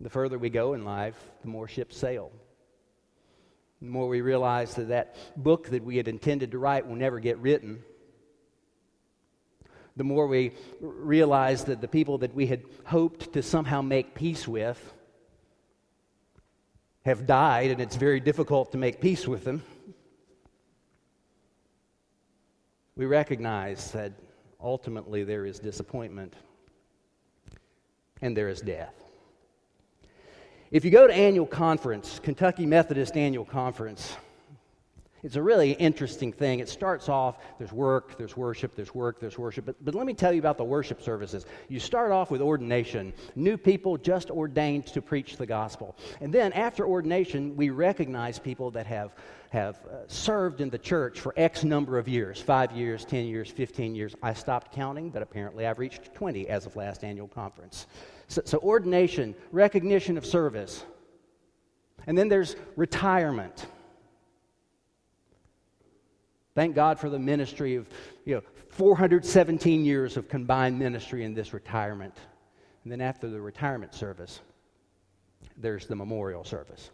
The 0.00 0.10
further 0.10 0.38
we 0.38 0.50
go 0.50 0.74
in 0.74 0.84
life, 0.84 1.16
the 1.42 1.48
more 1.48 1.68
ships 1.68 1.96
sail. 1.96 2.30
The 3.80 3.88
more 3.88 4.08
we 4.08 4.20
realize 4.20 4.74
that 4.74 4.88
that 4.88 5.16
book 5.36 5.68
that 5.68 5.84
we 5.84 5.96
had 5.96 6.08
intended 6.08 6.50
to 6.52 6.58
write 6.58 6.86
will 6.86 6.96
never 6.96 7.20
get 7.20 7.38
written. 7.38 7.82
The 9.96 10.04
more 10.04 10.26
we 10.26 10.52
realize 10.80 11.64
that 11.64 11.80
the 11.80 11.88
people 11.88 12.18
that 12.18 12.34
we 12.34 12.46
had 12.46 12.62
hoped 12.84 13.32
to 13.32 13.42
somehow 13.42 13.80
make 13.80 14.14
peace 14.14 14.46
with 14.46 14.92
have 17.06 17.26
died, 17.26 17.70
and 17.70 17.80
it's 17.80 17.96
very 17.96 18.20
difficult 18.20 18.72
to 18.72 18.78
make 18.78 19.00
peace 19.00 19.26
with 19.26 19.44
them. 19.44 19.62
We 22.96 23.06
recognize 23.06 23.92
that 23.92 24.12
ultimately 24.60 25.22
there 25.22 25.46
is 25.46 25.58
disappointment 25.58 26.34
and 28.20 28.36
there 28.36 28.48
is 28.48 28.60
death. 28.60 29.05
If 30.72 30.84
you 30.84 30.90
go 30.90 31.06
to 31.06 31.14
annual 31.14 31.46
conference, 31.46 32.18
Kentucky 32.18 32.66
Methodist 32.66 33.16
annual 33.16 33.44
conference, 33.44 34.16
it's 35.22 35.36
a 35.36 35.42
really 35.42 35.72
interesting 35.72 36.32
thing. 36.32 36.60
It 36.60 36.68
starts 36.68 37.08
off, 37.08 37.38
there's 37.58 37.72
work, 37.72 38.18
there's 38.18 38.36
worship, 38.36 38.76
there's 38.76 38.94
work, 38.94 39.18
there's 39.18 39.38
worship. 39.38 39.64
But, 39.64 39.82
but 39.84 39.94
let 39.94 40.06
me 40.06 40.14
tell 40.14 40.32
you 40.32 40.38
about 40.38 40.58
the 40.58 40.64
worship 40.64 41.02
services. 41.02 41.46
You 41.68 41.80
start 41.80 42.12
off 42.12 42.30
with 42.30 42.40
ordination, 42.40 43.12
new 43.34 43.56
people 43.56 43.96
just 43.96 44.30
ordained 44.30 44.86
to 44.88 45.00
preach 45.00 45.36
the 45.36 45.46
gospel. 45.46 45.96
And 46.20 46.32
then 46.32 46.52
after 46.52 46.86
ordination, 46.86 47.56
we 47.56 47.70
recognize 47.70 48.38
people 48.38 48.70
that 48.72 48.86
have, 48.86 49.14
have 49.50 49.76
uh, 49.86 50.06
served 50.06 50.60
in 50.60 50.68
the 50.70 50.78
church 50.78 51.20
for 51.20 51.32
X 51.36 51.64
number 51.64 51.98
of 51.98 52.08
years 52.08 52.40
five 52.40 52.72
years, 52.72 53.04
10 53.04 53.24
years, 53.26 53.50
15 53.50 53.94
years. 53.94 54.14
I 54.22 54.34
stopped 54.34 54.72
counting, 54.72 55.10
but 55.10 55.22
apparently 55.22 55.66
I've 55.66 55.78
reached 55.78 56.14
20 56.14 56.48
as 56.48 56.66
of 56.66 56.76
last 56.76 57.04
annual 57.04 57.28
conference. 57.28 57.86
So, 58.28 58.42
so 58.44 58.58
ordination, 58.58 59.34
recognition 59.50 60.18
of 60.18 60.26
service. 60.26 60.84
And 62.06 62.16
then 62.16 62.28
there's 62.28 62.56
retirement. 62.76 63.66
Thank 66.56 66.74
God 66.74 66.98
for 66.98 67.10
the 67.10 67.18
ministry 67.18 67.74
of, 67.74 67.86
you 68.24 68.36
know, 68.36 68.40
417 68.70 69.84
years 69.84 70.16
of 70.16 70.26
combined 70.26 70.78
ministry 70.78 71.22
in 71.22 71.34
this 71.34 71.52
retirement. 71.52 72.14
And 72.82 72.90
then 72.90 73.02
after 73.02 73.28
the 73.28 73.38
retirement 73.38 73.92
service, 73.92 74.40
there's 75.58 75.86
the 75.86 75.94
memorial 75.94 76.44
service. 76.44 76.90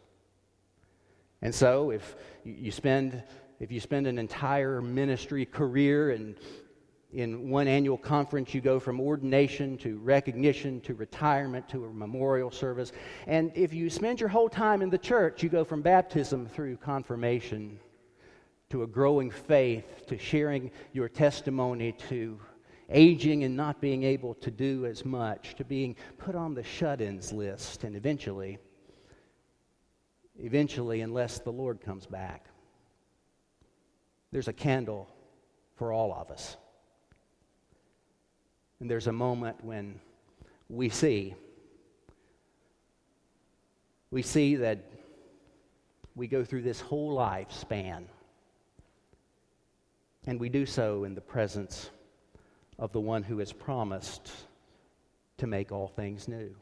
And 1.42 1.54
so 1.54 1.90
if 1.90 2.16
you 2.44 2.72
spend 2.72 3.22
if 3.60 3.70
you 3.70 3.78
spend 3.78 4.08
an 4.08 4.18
entire 4.18 4.82
ministry 4.82 5.46
career 5.46 6.10
and 6.10 6.34
in 7.12 7.48
one 7.48 7.68
annual 7.68 7.98
conference, 7.98 8.52
you 8.52 8.60
go 8.60 8.80
from 8.80 9.00
ordination 9.00 9.78
to 9.78 9.98
recognition 9.98 10.80
to 10.80 10.94
retirement 10.94 11.68
to 11.68 11.84
a 11.84 11.92
memorial 11.92 12.50
service. 12.50 12.90
And 13.28 13.52
if 13.54 13.72
you 13.72 13.88
spend 13.90 14.18
your 14.18 14.30
whole 14.30 14.48
time 14.48 14.82
in 14.82 14.90
the 14.90 14.98
church, 14.98 15.40
you 15.40 15.48
go 15.48 15.62
from 15.62 15.82
baptism 15.82 16.48
through 16.48 16.78
confirmation 16.78 17.78
to 18.72 18.84
a 18.84 18.86
growing 18.86 19.30
faith 19.30 20.06
to 20.06 20.16
sharing 20.16 20.70
your 20.94 21.06
testimony 21.06 21.92
to 21.92 22.40
aging 22.88 23.44
and 23.44 23.54
not 23.54 23.82
being 23.82 24.02
able 24.02 24.32
to 24.32 24.50
do 24.50 24.86
as 24.86 25.04
much 25.04 25.54
to 25.54 25.62
being 25.62 25.94
put 26.16 26.34
on 26.34 26.54
the 26.54 26.62
shut 26.62 27.02
ins 27.02 27.32
list 27.32 27.84
and 27.84 27.94
eventually 27.94 28.58
eventually, 30.38 31.02
unless 31.02 31.38
the 31.38 31.52
Lord 31.52 31.82
comes 31.82 32.06
back. 32.06 32.46
There's 34.30 34.48
a 34.48 34.54
candle 34.54 35.06
for 35.76 35.92
all 35.92 36.14
of 36.14 36.30
us. 36.30 36.56
And 38.80 38.90
there's 38.90 39.06
a 39.06 39.12
moment 39.12 39.62
when 39.62 40.00
we 40.70 40.88
see 40.88 41.34
we 44.10 44.22
see 44.22 44.56
that 44.56 44.90
we 46.14 46.26
go 46.26 46.42
through 46.42 46.62
this 46.62 46.80
whole 46.80 47.14
lifespan 47.14 48.04
and 50.26 50.38
we 50.38 50.48
do 50.48 50.64
so 50.66 51.04
in 51.04 51.14
the 51.14 51.20
presence 51.20 51.90
of 52.78 52.92
the 52.92 53.00
one 53.00 53.22
who 53.22 53.38
has 53.38 53.52
promised 53.52 54.30
to 55.38 55.46
make 55.46 55.72
all 55.72 55.88
things 55.88 56.28
new. 56.28 56.54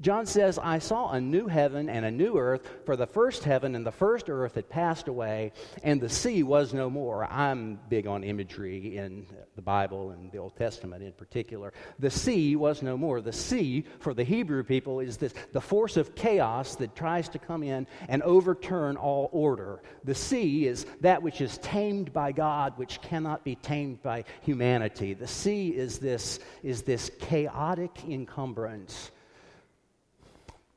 John 0.00 0.26
says, 0.26 0.58
I 0.58 0.78
saw 0.80 1.10
a 1.10 1.20
new 1.20 1.46
heaven 1.46 1.88
and 1.88 2.04
a 2.04 2.10
new 2.10 2.36
earth, 2.36 2.68
for 2.84 2.96
the 2.96 3.06
first 3.06 3.44
heaven 3.44 3.74
and 3.74 3.86
the 3.86 3.92
first 3.92 4.28
earth 4.28 4.54
had 4.56 4.68
passed 4.68 5.08
away, 5.08 5.52
and 5.82 6.00
the 6.00 6.08
sea 6.08 6.42
was 6.42 6.74
no 6.74 6.90
more. 6.90 7.24
I'm 7.24 7.78
big 7.88 8.06
on 8.06 8.24
imagery 8.24 8.96
in 8.96 9.26
the 9.56 9.62
Bible 9.62 10.10
and 10.10 10.32
the 10.32 10.38
Old 10.38 10.56
Testament 10.56 11.02
in 11.02 11.12
particular. 11.12 11.72
The 11.98 12.10
sea 12.10 12.56
was 12.56 12.82
no 12.82 12.96
more. 12.96 13.20
The 13.20 13.32
sea, 13.32 13.84
for 14.00 14.14
the 14.14 14.24
Hebrew 14.24 14.64
people, 14.64 15.00
is 15.00 15.16
this, 15.16 15.34
the 15.52 15.60
force 15.60 15.96
of 15.96 16.14
chaos 16.14 16.76
that 16.76 16.96
tries 16.96 17.28
to 17.30 17.38
come 17.38 17.62
in 17.62 17.86
and 18.08 18.22
overturn 18.22 18.96
all 18.96 19.28
order. 19.32 19.82
The 20.02 20.14
sea 20.14 20.66
is 20.66 20.86
that 21.00 21.22
which 21.22 21.40
is 21.40 21.58
tamed 21.58 22.12
by 22.12 22.32
God, 22.32 22.76
which 22.76 23.00
cannot 23.00 23.44
be 23.44 23.54
tamed 23.56 24.02
by 24.02 24.24
humanity. 24.42 25.14
The 25.14 25.28
sea 25.28 25.68
is 25.68 25.98
this, 25.98 26.40
is 26.62 26.82
this 26.82 27.10
chaotic 27.20 27.92
encumbrance 28.08 29.12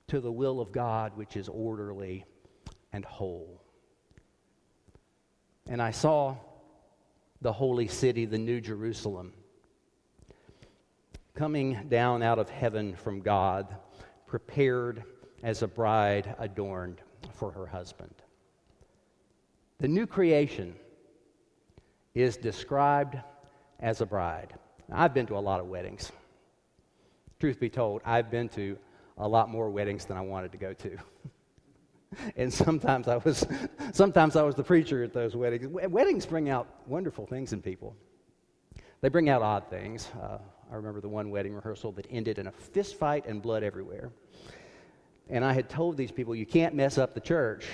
to 0.07 0.19
the 0.19 0.31
will 0.31 0.61
of 0.61 0.71
God, 0.71 1.15
which 1.15 1.35
is 1.35 1.49
orderly 1.49 2.25
and 2.93 3.03
whole. 3.03 3.61
And 5.67 5.81
I 5.81 5.91
saw 5.91 6.37
the 7.41 7.51
holy 7.51 7.87
city, 7.87 8.25
the 8.25 8.37
New 8.37 8.61
Jerusalem, 8.61 9.33
coming 11.35 11.87
down 11.89 12.23
out 12.23 12.39
of 12.39 12.49
heaven 12.49 12.95
from 12.95 13.19
God, 13.19 13.75
prepared 14.25 15.03
as 15.43 15.61
a 15.61 15.67
bride 15.67 16.35
adorned 16.39 17.01
for 17.33 17.51
her 17.51 17.67
husband. 17.67 18.13
The 19.79 19.87
new 19.87 20.07
creation 20.07 20.73
is 22.15 22.37
described 22.37 23.17
as 23.79 24.01
a 24.01 24.05
bride. 24.05 24.53
Now, 24.89 25.01
I've 25.01 25.13
been 25.13 25.27
to 25.27 25.37
a 25.37 25.39
lot 25.39 25.59
of 25.59 25.67
weddings. 25.67 26.11
Truth 27.39 27.59
be 27.59 27.69
told, 27.69 28.01
I've 28.03 28.31
been 28.31 28.49
to 28.49 28.77
a 29.17 29.27
lot 29.27 29.49
more 29.49 29.69
weddings 29.69 30.05
than 30.05 30.17
I 30.17 30.21
wanted 30.21 30.51
to 30.51 30.57
go 30.57 30.73
to. 30.73 30.97
and 32.37 32.53
sometimes 32.53 33.07
I 33.07 33.17
was 33.17 33.45
sometimes 33.93 34.35
I 34.35 34.43
was 34.43 34.55
the 34.55 34.63
preacher 34.63 35.03
at 35.03 35.13
those 35.13 35.35
weddings. 35.35 35.67
Weddings 35.67 36.25
bring 36.25 36.49
out 36.49 36.67
wonderful 36.85 37.25
things 37.25 37.53
in 37.53 37.61
people. 37.61 37.95
They 39.01 39.09
bring 39.09 39.29
out 39.29 39.41
odd 39.41 39.69
things. 39.69 40.09
Uh, 40.21 40.39
I 40.71 40.75
remember 40.75 41.01
the 41.01 41.09
one 41.09 41.29
wedding 41.29 41.53
rehearsal 41.53 41.91
that 41.93 42.07
ended 42.09 42.39
in 42.39 42.47
a 42.47 42.51
fist 42.51 42.97
fight 42.97 43.25
and 43.25 43.41
blood 43.41 43.63
everywhere. 43.63 44.11
And 45.29 45.43
I 45.43 45.51
had 45.51 45.69
told 45.69 45.97
these 45.97 46.11
people, 46.11 46.33
you 46.35 46.45
can't 46.45 46.73
mess 46.73 46.97
up 46.97 47.13
the 47.13 47.19
church. 47.19 47.65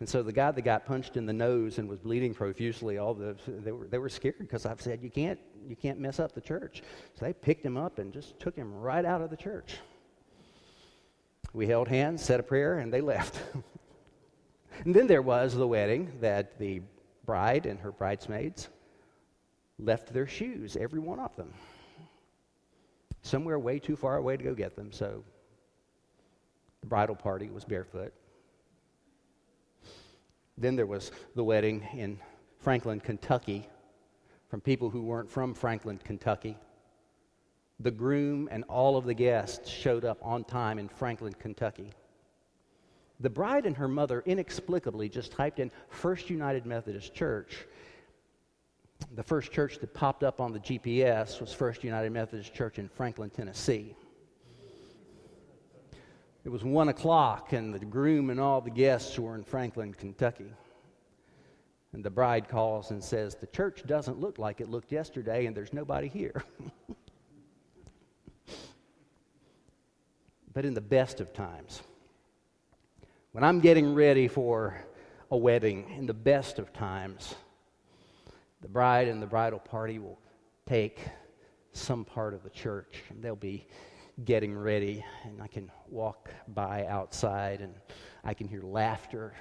And 0.00 0.08
so 0.08 0.22
the 0.22 0.32
guy 0.32 0.50
that 0.50 0.62
got 0.62 0.84
punched 0.84 1.16
in 1.16 1.24
the 1.24 1.32
nose 1.32 1.78
and 1.78 1.88
was 1.88 1.98
bleeding 1.98 2.34
profusely, 2.34 2.98
all 2.98 3.14
the, 3.14 3.36
they, 3.46 3.72
were, 3.72 3.86
they 3.86 3.98
were 3.98 4.10
scared 4.10 4.38
because 4.38 4.66
I've 4.66 4.82
said, 4.82 5.00
you 5.02 5.10
can't, 5.10 5.38
you 5.66 5.76
can't 5.76 5.98
mess 5.98 6.20
up 6.20 6.34
the 6.34 6.42
church. 6.42 6.82
So 7.18 7.24
they 7.24 7.32
picked 7.32 7.64
him 7.64 7.78
up 7.78 7.98
and 7.98 8.12
just 8.12 8.38
took 8.38 8.54
him 8.54 8.74
right 8.74 9.04
out 9.04 9.22
of 9.22 9.30
the 9.30 9.36
church. 9.36 9.78
We 11.52 11.66
held 11.66 11.88
hands, 11.88 12.24
said 12.24 12.40
a 12.40 12.44
prayer, 12.44 12.78
and 12.78 12.92
they 12.92 13.00
left. 13.00 13.40
and 14.84 14.94
then 14.94 15.06
there 15.06 15.22
was 15.22 15.54
the 15.54 15.66
wedding 15.66 16.12
that 16.20 16.58
the 16.58 16.82
bride 17.26 17.66
and 17.66 17.78
her 17.80 17.92
bridesmaids 17.92 18.68
left 19.78 20.12
their 20.12 20.26
shoes, 20.26 20.76
every 20.76 21.00
one 21.00 21.18
of 21.18 21.34
them, 21.36 21.52
somewhere 23.22 23.58
way 23.58 23.78
too 23.78 23.96
far 23.96 24.16
away 24.16 24.36
to 24.36 24.44
go 24.44 24.54
get 24.54 24.76
them. 24.76 24.92
So 24.92 25.24
the 26.80 26.86
bridal 26.86 27.16
party 27.16 27.50
was 27.50 27.64
barefoot. 27.64 28.12
Then 30.56 30.76
there 30.76 30.86
was 30.86 31.10
the 31.34 31.42
wedding 31.42 31.86
in 31.94 32.18
Franklin, 32.58 33.00
Kentucky, 33.00 33.68
from 34.48 34.60
people 34.60 34.90
who 34.90 35.02
weren't 35.02 35.30
from 35.30 35.54
Franklin, 35.54 35.98
Kentucky 35.98 36.56
the 37.82 37.90
groom 37.90 38.48
and 38.50 38.64
all 38.64 38.96
of 38.96 39.06
the 39.06 39.14
guests 39.14 39.68
showed 39.68 40.04
up 40.04 40.18
on 40.22 40.44
time 40.44 40.78
in 40.78 40.88
Franklin, 40.88 41.32
Kentucky. 41.32 41.92
The 43.20 43.30
bride 43.30 43.66
and 43.66 43.76
her 43.76 43.88
mother 43.88 44.22
inexplicably 44.26 45.08
just 45.08 45.32
typed 45.32 45.58
in 45.58 45.70
First 45.88 46.30
United 46.30 46.66
Methodist 46.66 47.14
Church. 47.14 47.66
The 49.14 49.22
first 49.22 49.50
church 49.50 49.78
that 49.78 49.94
popped 49.94 50.22
up 50.22 50.40
on 50.40 50.52
the 50.52 50.60
GPS 50.60 51.40
was 51.40 51.52
First 51.52 51.82
United 51.82 52.12
Methodist 52.12 52.54
Church 52.54 52.78
in 52.78 52.88
Franklin, 52.88 53.30
Tennessee. 53.30 53.94
It 56.44 56.48
was 56.48 56.64
one 56.64 56.88
o'clock, 56.88 57.52
and 57.52 57.74
the 57.74 57.84
groom 57.84 58.30
and 58.30 58.40
all 58.40 58.60
the 58.60 58.70
guests 58.70 59.18
were 59.18 59.34
in 59.34 59.44
Franklin, 59.44 59.92
Kentucky. 59.92 60.52
And 61.92 62.04
the 62.04 62.10
bride 62.10 62.48
calls 62.48 62.90
and 62.90 63.02
says, 63.02 63.34
The 63.34 63.46
church 63.48 63.82
doesn't 63.86 64.20
look 64.20 64.38
like 64.38 64.60
it 64.60 64.70
looked 64.70 64.92
yesterday, 64.92 65.46
and 65.46 65.56
there's 65.56 65.72
nobody 65.72 66.08
here. 66.08 66.42
but 70.52 70.64
in 70.64 70.74
the 70.74 70.80
best 70.80 71.20
of 71.20 71.32
times. 71.32 71.82
When 73.32 73.44
I'm 73.44 73.60
getting 73.60 73.94
ready 73.94 74.26
for 74.28 74.76
a 75.30 75.36
wedding, 75.36 75.94
in 75.96 76.06
the 76.06 76.14
best 76.14 76.58
of 76.58 76.72
times, 76.72 77.34
the 78.60 78.68
bride 78.68 79.08
and 79.08 79.22
the 79.22 79.26
bridal 79.26 79.60
party 79.60 79.98
will 79.98 80.18
take 80.66 81.00
some 81.72 82.04
part 82.04 82.34
of 82.34 82.42
the 82.42 82.50
church 82.50 83.02
and 83.08 83.22
they'll 83.22 83.36
be 83.36 83.66
getting 84.24 84.56
ready, 84.56 85.04
and 85.24 85.40
I 85.40 85.46
can 85.46 85.70
walk 85.88 86.30
by 86.48 86.86
outside 86.86 87.60
and 87.60 87.74
I 88.24 88.34
can 88.34 88.48
hear 88.48 88.62
laughter 88.62 89.34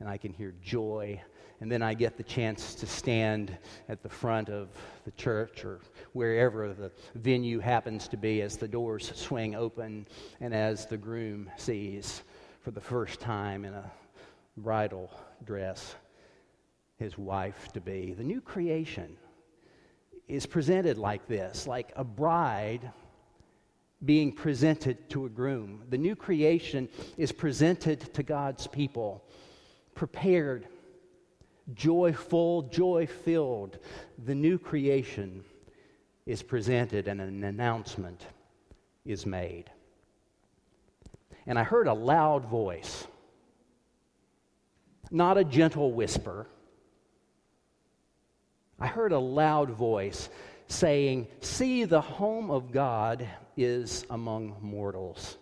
and 0.00 0.08
I 0.08 0.18
can 0.18 0.32
hear 0.32 0.54
joy 0.62 1.22
and 1.64 1.72
then 1.72 1.80
I 1.80 1.94
get 1.94 2.18
the 2.18 2.22
chance 2.22 2.74
to 2.74 2.86
stand 2.86 3.56
at 3.88 4.02
the 4.02 4.08
front 4.10 4.50
of 4.50 4.68
the 5.06 5.12
church 5.12 5.64
or 5.64 5.80
wherever 6.12 6.74
the 6.74 6.92
venue 7.14 7.58
happens 7.58 8.06
to 8.08 8.18
be 8.18 8.42
as 8.42 8.58
the 8.58 8.68
doors 8.68 9.10
swing 9.14 9.54
open 9.54 10.06
and 10.42 10.52
as 10.52 10.84
the 10.84 10.98
groom 10.98 11.50
sees 11.56 12.20
for 12.60 12.70
the 12.70 12.82
first 12.82 13.18
time 13.18 13.64
in 13.64 13.72
a 13.72 13.90
bridal 14.58 15.10
dress 15.46 15.94
his 16.98 17.16
wife 17.16 17.72
to 17.72 17.80
be. 17.80 18.12
The 18.12 18.24
new 18.24 18.42
creation 18.42 19.16
is 20.28 20.44
presented 20.44 20.98
like 20.98 21.26
this 21.26 21.66
like 21.66 21.94
a 21.96 22.04
bride 22.04 22.92
being 24.04 24.32
presented 24.32 25.08
to 25.08 25.24
a 25.24 25.30
groom. 25.30 25.84
The 25.88 25.96
new 25.96 26.14
creation 26.14 26.90
is 27.16 27.32
presented 27.32 28.12
to 28.12 28.22
God's 28.22 28.66
people, 28.66 29.24
prepared 29.94 30.66
joyful, 31.72 32.62
joy 32.62 33.06
filled, 33.06 33.78
the 34.22 34.34
new 34.34 34.58
creation 34.58 35.44
is 36.26 36.42
presented 36.42 37.08
and 37.08 37.20
an 37.20 37.44
announcement 37.44 38.26
is 39.04 39.24
made. 39.24 39.70
And 41.46 41.58
I 41.58 41.62
heard 41.62 41.86
a 41.86 41.94
loud 41.94 42.46
voice, 42.46 43.06
not 45.10 45.38
a 45.38 45.44
gentle 45.44 45.92
whisper. 45.92 46.46
I 48.80 48.86
heard 48.86 49.12
a 49.12 49.18
loud 49.18 49.70
voice 49.70 50.28
saying, 50.68 51.28
See, 51.40 51.84
the 51.84 52.00
home 52.00 52.50
of 52.50 52.72
God 52.72 53.28
is 53.56 54.06
among 54.10 54.56
mortals. 54.60 55.36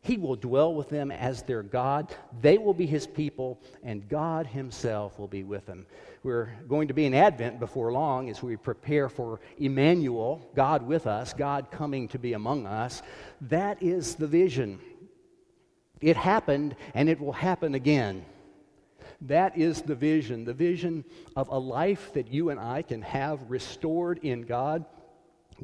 He 0.00 0.16
will 0.16 0.36
dwell 0.36 0.74
with 0.74 0.88
them 0.88 1.10
as 1.10 1.42
their 1.42 1.62
God. 1.62 2.14
They 2.40 2.56
will 2.56 2.74
be 2.74 2.86
his 2.86 3.06
people, 3.06 3.60
and 3.82 4.08
God 4.08 4.46
himself 4.46 5.18
will 5.18 5.28
be 5.28 5.42
with 5.42 5.66
them. 5.66 5.86
We're 6.22 6.56
going 6.68 6.88
to 6.88 6.94
be 6.94 7.04
in 7.04 7.14
Advent 7.14 7.58
before 7.58 7.92
long 7.92 8.30
as 8.30 8.42
we 8.42 8.56
prepare 8.56 9.08
for 9.08 9.40
Emmanuel, 9.58 10.48
God 10.54 10.86
with 10.86 11.06
us, 11.06 11.32
God 11.32 11.70
coming 11.70 12.08
to 12.08 12.18
be 12.18 12.32
among 12.32 12.66
us. 12.66 13.02
That 13.42 13.82
is 13.82 14.14
the 14.14 14.26
vision. 14.26 14.78
It 16.00 16.16
happened, 16.16 16.76
and 16.94 17.08
it 17.08 17.20
will 17.20 17.32
happen 17.32 17.74
again. 17.74 18.24
That 19.22 19.58
is 19.58 19.82
the 19.82 19.96
vision, 19.96 20.44
the 20.44 20.54
vision 20.54 21.04
of 21.34 21.48
a 21.48 21.58
life 21.58 22.12
that 22.12 22.32
you 22.32 22.50
and 22.50 22.60
I 22.60 22.82
can 22.82 23.02
have 23.02 23.50
restored 23.50 24.18
in 24.22 24.42
God. 24.42 24.84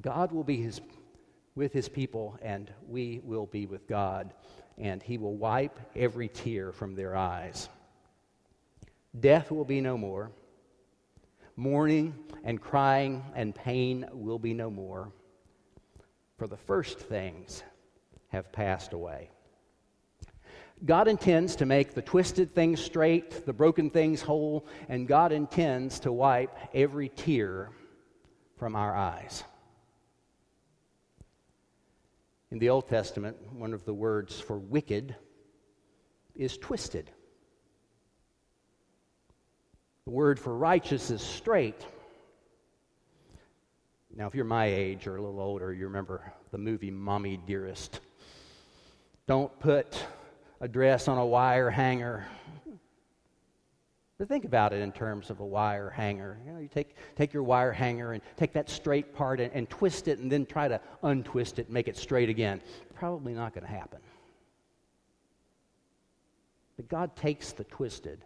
God 0.01 0.33
will 0.33 0.43
be 0.43 0.57
his 0.57 0.81
with 1.55 1.73
his 1.73 1.89
people, 1.89 2.37
and 2.43 2.73
we 2.89 3.21
will 3.23 3.47
be 3.47 3.67
with 3.67 3.87
God, 3.87 4.35
and 4.77 5.03
he 5.03 5.19
will 5.19 5.37
wipe 5.37 5.79
every 5.95 6.29
tear 6.29 6.73
from 6.73 6.95
their 6.95 7.17
eyes. 7.17 7.69
Death 9.19 9.51
will 9.51 9.65
be 9.65 9.81
no 9.81 9.97
more. 9.97 10.33
Mourning 11.57 12.15
and 12.43 12.61
crying 12.61 13.25
and 13.37 13.55
pain 13.55 14.07
will 14.13 14.41
be 14.41 14.53
no 14.53 14.71
more, 14.71 15.13
for 16.37 16.49
the 16.49 16.57
first 16.57 16.99
things 16.99 17.63
have 18.29 18.51
passed 18.51 18.93
away. 18.93 19.31
God 20.85 21.07
intends 21.07 21.55
to 21.57 21.67
make 21.67 21.95
the 21.95 22.03
twisted 22.03 22.53
things 22.53 22.81
straight, 22.81 23.47
the 23.47 23.53
broken 23.53 23.89
things 23.89 24.21
whole, 24.21 24.67
and 24.89 25.07
God 25.07 25.31
intends 25.31 26.01
to 26.01 26.13
wipe 26.13 26.55
every 26.75 27.09
tear 27.09 27.71
from 28.59 28.75
our 28.75 28.95
eyes. 28.95 29.45
In 32.55 32.61
the 32.61 32.69
Old 32.69 32.87
Testament, 32.87 33.37
one 33.53 33.75
of 33.75 33.85
the 33.85 33.93
words 33.93 34.39
for 34.39 34.57
wicked 34.57 35.17
is 36.37 36.57
twisted. 36.57 37.11
The 40.05 40.13
word 40.13 40.39
for 40.39 40.57
righteous 40.57 41.11
is 41.11 41.21
straight. 41.21 41.85
Now, 44.15 44.29
if 44.29 44.37
you're 44.37 44.45
my 44.45 44.67
age 44.67 45.09
or 45.09 45.17
a 45.17 45.21
little 45.21 45.41
older, 45.41 45.73
you 45.73 45.87
remember 45.87 46.33
the 46.53 46.59
movie 46.59 46.93
Mommy 46.93 47.41
Dearest. 47.45 47.99
Don't 49.27 49.59
put 49.59 50.07
a 50.61 50.69
dress 50.69 51.09
on 51.09 51.19
a 51.19 51.27
wire 51.27 51.71
hanger. 51.71 52.25
Think 54.27 54.45
about 54.45 54.73
it 54.73 54.81
in 54.81 54.93
terms 54.93 55.31
of 55.31 55.41
a 55.41 55.45
wire 55.45 55.91
hanger. 55.91 56.39
You 56.47 56.53
know, 56.53 56.59
you 56.59 56.69
take, 56.69 56.97
take 57.17 57.33
your 57.33 57.43
wire 57.43 57.73
hanger 57.73 58.13
and 58.13 58.23
take 58.37 58.53
that 58.55 58.71
straight 58.71 59.15
part 59.15 59.41
and, 59.41 59.53
and 59.53 59.69
twist 59.69 60.09
it 60.09 60.19
and 60.19 60.31
then 60.31 60.47
try 60.47 60.69
to 60.69 60.81
untwist 61.03 61.59
it 61.59 61.67
and 61.67 61.75
make 61.75 61.89
it 61.89 61.97
straight 61.97 62.29
again. 62.29 62.61
Probably 62.95 63.35
not 63.35 63.55
going 63.55 63.67
to 63.67 63.73
happen. 63.73 64.01
But 66.77 66.89
God 66.89 67.15
takes 67.17 67.53
the 67.53 67.65
twisted 67.65 68.25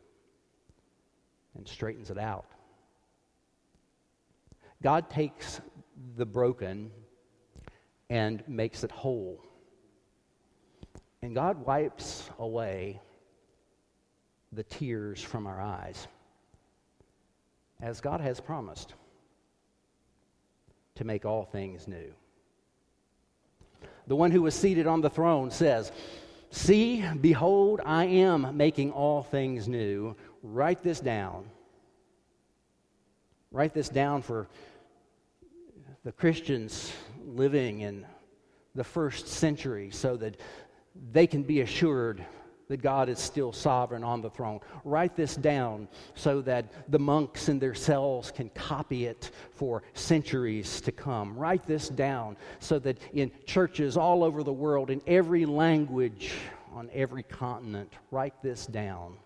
and 1.56 1.66
straightens 1.66 2.10
it 2.10 2.18
out. 2.18 2.46
God 4.82 5.10
takes 5.10 5.60
the 6.16 6.24
broken 6.24 6.90
and 8.10 8.42
makes 8.46 8.84
it 8.84 8.90
whole. 8.90 9.44
And 11.22 11.34
God 11.34 11.64
wipes 11.66 12.30
away 12.38 13.00
the 14.52 14.62
tears 14.62 15.22
from 15.22 15.46
our 15.46 15.60
eyes, 15.60 16.06
as 17.80 18.00
God 18.00 18.20
has 18.20 18.40
promised 18.40 18.94
to 20.96 21.04
make 21.04 21.24
all 21.24 21.44
things 21.44 21.86
new. 21.86 22.12
The 24.06 24.16
one 24.16 24.30
who 24.30 24.42
was 24.42 24.54
seated 24.54 24.86
on 24.86 25.00
the 25.00 25.10
throne 25.10 25.50
says, 25.50 25.92
See, 26.50 27.04
behold, 27.20 27.80
I 27.84 28.06
am 28.06 28.56
making 28.56 28.90
all 28.92 29.22
things 29.22 29.68
new. 29.68 30.16
Write 30.42 30.82
this 30.82 30.98
down. 30.98 31.44
Write 33.52 33.74
this 33.74 33.88
down 33.88 34.22
for 34.22 34.48
the 36.04 36.12
Christians 36.12 36.90
living 37.26 37.80
in 37.80 38.06
the 38.74 38.84
first 38.84 39.28
century 39.28 39.90
so 39.90 40.16
that 40.16 40.36
they 41.12 41.26
can 41.26 41.42
be 41.42 41.60
assured 41.60 42.24
that 42.68 42.82
God 42.82 43.08
is 43.08 43.18
still 43.18 43.52
sovereign 43.52 44.04
on 44.04 44.20
the 44.20 44.30
throne. 44.30 44.60
Write 44.84 45.16
this 45.16 45.34
down 45.34 45.88
so 46.14 46.40
that 46.42 46.90
the 46.90 46.98
monks 46.98 47.48
in 47.48 47.58
their 47.58 47.74
cells 47.74 48.30
can 48.30 48.50
copy 48.50 49.06
it 49.06 49.30
for 49.52 49.82
centuries 49.94 50.80
to 50.82 50.92
come. 50.92 51.36
Write 51.36 51.66
this 51.66 51.88
down 51.88 52.36
so 52.58 52.78
that 52.80 52.98
in 53.14 53.30
churches 53.46 53.96
all 53.96 54.22
over 54.22 54.42
the 54.42 54.52
world, 54.52 54.90
in 54.90 55.00
every 55.06 55.46
language, 55.46 56.32
on 56.74 56.90
every 56.92 57.22
continent, 57.22 57.92
write 58.10 58.40
this 58.42 58.66
down. 58.66 59.16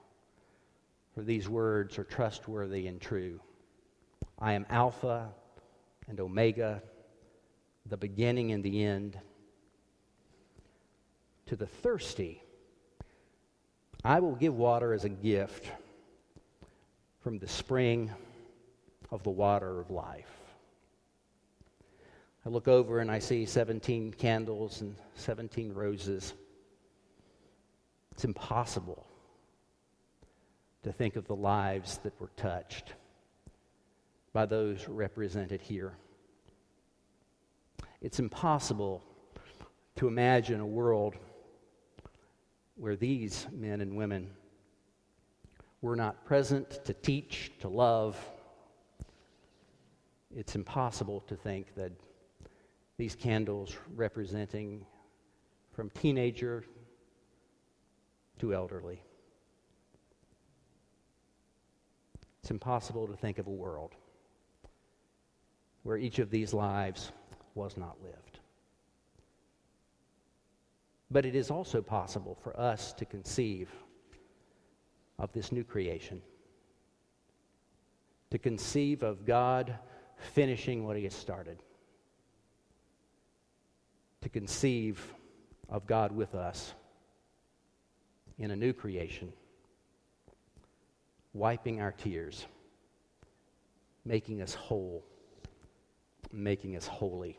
For 1.15 1.23
these 1.23 1.49
words 1.49 1.99
are 1.99 2.05
trustworthy 2.05 2.87
and 2.87 3.01
true. 3.01 3.41
I 4.39 4.55
am 4.55 4.67
Alpha 4.71 5.29
and 6.09 6.19
Omega, 6.21 6.83
the 7.87 7.97
beginning 7.97 8.53
and 8.53 8.65
the 8.65 8.85
end. 8.85 9.19
To 11.47 11.57
the 11.57 11.67
thirsty, 11.67 12.42
I 14.05 14.19
will 14.19 14.35
give 14.35 14.55
water 14.55 14.93
as 14.93 15.05
a 15.05 15.09
gift 15.09 15.71
from 17.21 17.39
the 17.39 17.47
spring 17.47 18.11
of 19.13 19.23
the 19.23 19.31
water 19.31 19.81
of 19.81 19.91
life. 19.91 20.31
I 22.45 22.49
look 22.49 22.67
over 22.67 22.99
and 22.99 23.11
I 23.11 23.21
see 23.21 23.47
17 23.47 24.15
candles 24.15 24.81
and 24.81 24.97
17 25.15 25.73
roses. 25.73 26.35
It's 28.11 28.25
impossible 28.25 29.07
to 30.83 30.93
think 30.93 31.15
of 31.15 31.29
the 31.29 31.37
lives 31.37 31.99
that 31.99 32.21
were 32.21 32.31
touched 32.37 32.95
by 34.33 34.47
those 34.47 34.89
represented 34.89 35.61
here. 35.61 35.93
It's 38.01 38.19
impossible 38.19 39.05
to 39.97 40.09
imagine 40.09 40.61
a 40.61 40.67
world 40.67 41.15
where 42.83 42.97
these 42.97 43.47
men 43.53 43.81
and 43.81 43.95
women 43.95 44.29
were 45.83 45.95
not 45.95 46.25
present 46.25 46.85
to 46.85 46.93
teach, 46.93 47.53
to 47.61 47.69
love. 47.69 48.19
It's 50.35 50.57
impossible 50.57 51.21
to 51.29 51.37
think 51.37 51.77
that 51.77 51.93
these 52.99 53.15
candles 53.15 53.77
representing 53.95 54.85
from 55.71 55.91
teenager 55.91 56.65
to 58.41 58.53
elderly. 58.53 59.01
It's 62.41 62.51
impossible 62.51 63.07
to 63.07 63.15
think 63.15 63.39
of 63.39 63.47
a 63.47 63.51
world 63.51 63.95
where 65.85 65.99
each 65.99 66.19
of 66.19 66.31
these 66.31 66.53
lives 66.53 67.13
was 67.55 67.77
not 67.77 68.03
lived. 68.03 68.32
But 71.13 71.27
it 71.27 71.35
is 71.35 71.51
also 71.51 71.83
possible 71.83 72.39
for 72.43 72.59
us 72.59 72.95
to 72.95 73.05
conceive 73.05 73.71
of 75.19 75.31
this 75.33 75.53
new 75.53 75.63
creation, 75.63 76.23
to 78.31 78.39
conceive 78.39 79.03
of 79.03 79.27
God 79.27 79.79
finishing 80.17 80.87
what 80.87 80.97
He 80.97 81.05
has 81.05 81.15
started, 81.15 81.63
to 84.23 84.31
conceive 84.31 85.13
of 85.69 85.87
God 85.87 86.13
with 86.13 86.35
us 86.35 86.73
in 88.39 88.51
a 88.51 88.57
new 88.57 88.73
creation, 88.73 89.35
wiping 91.35 91.83
our 91.83 91.93
tears, 91.93 92.47
making 94.07 94.41
us 94.41 94.55
whole, 94.55 95.05
making 96.33 96.75
us 96.75 96.87
holy. 96.87 97.39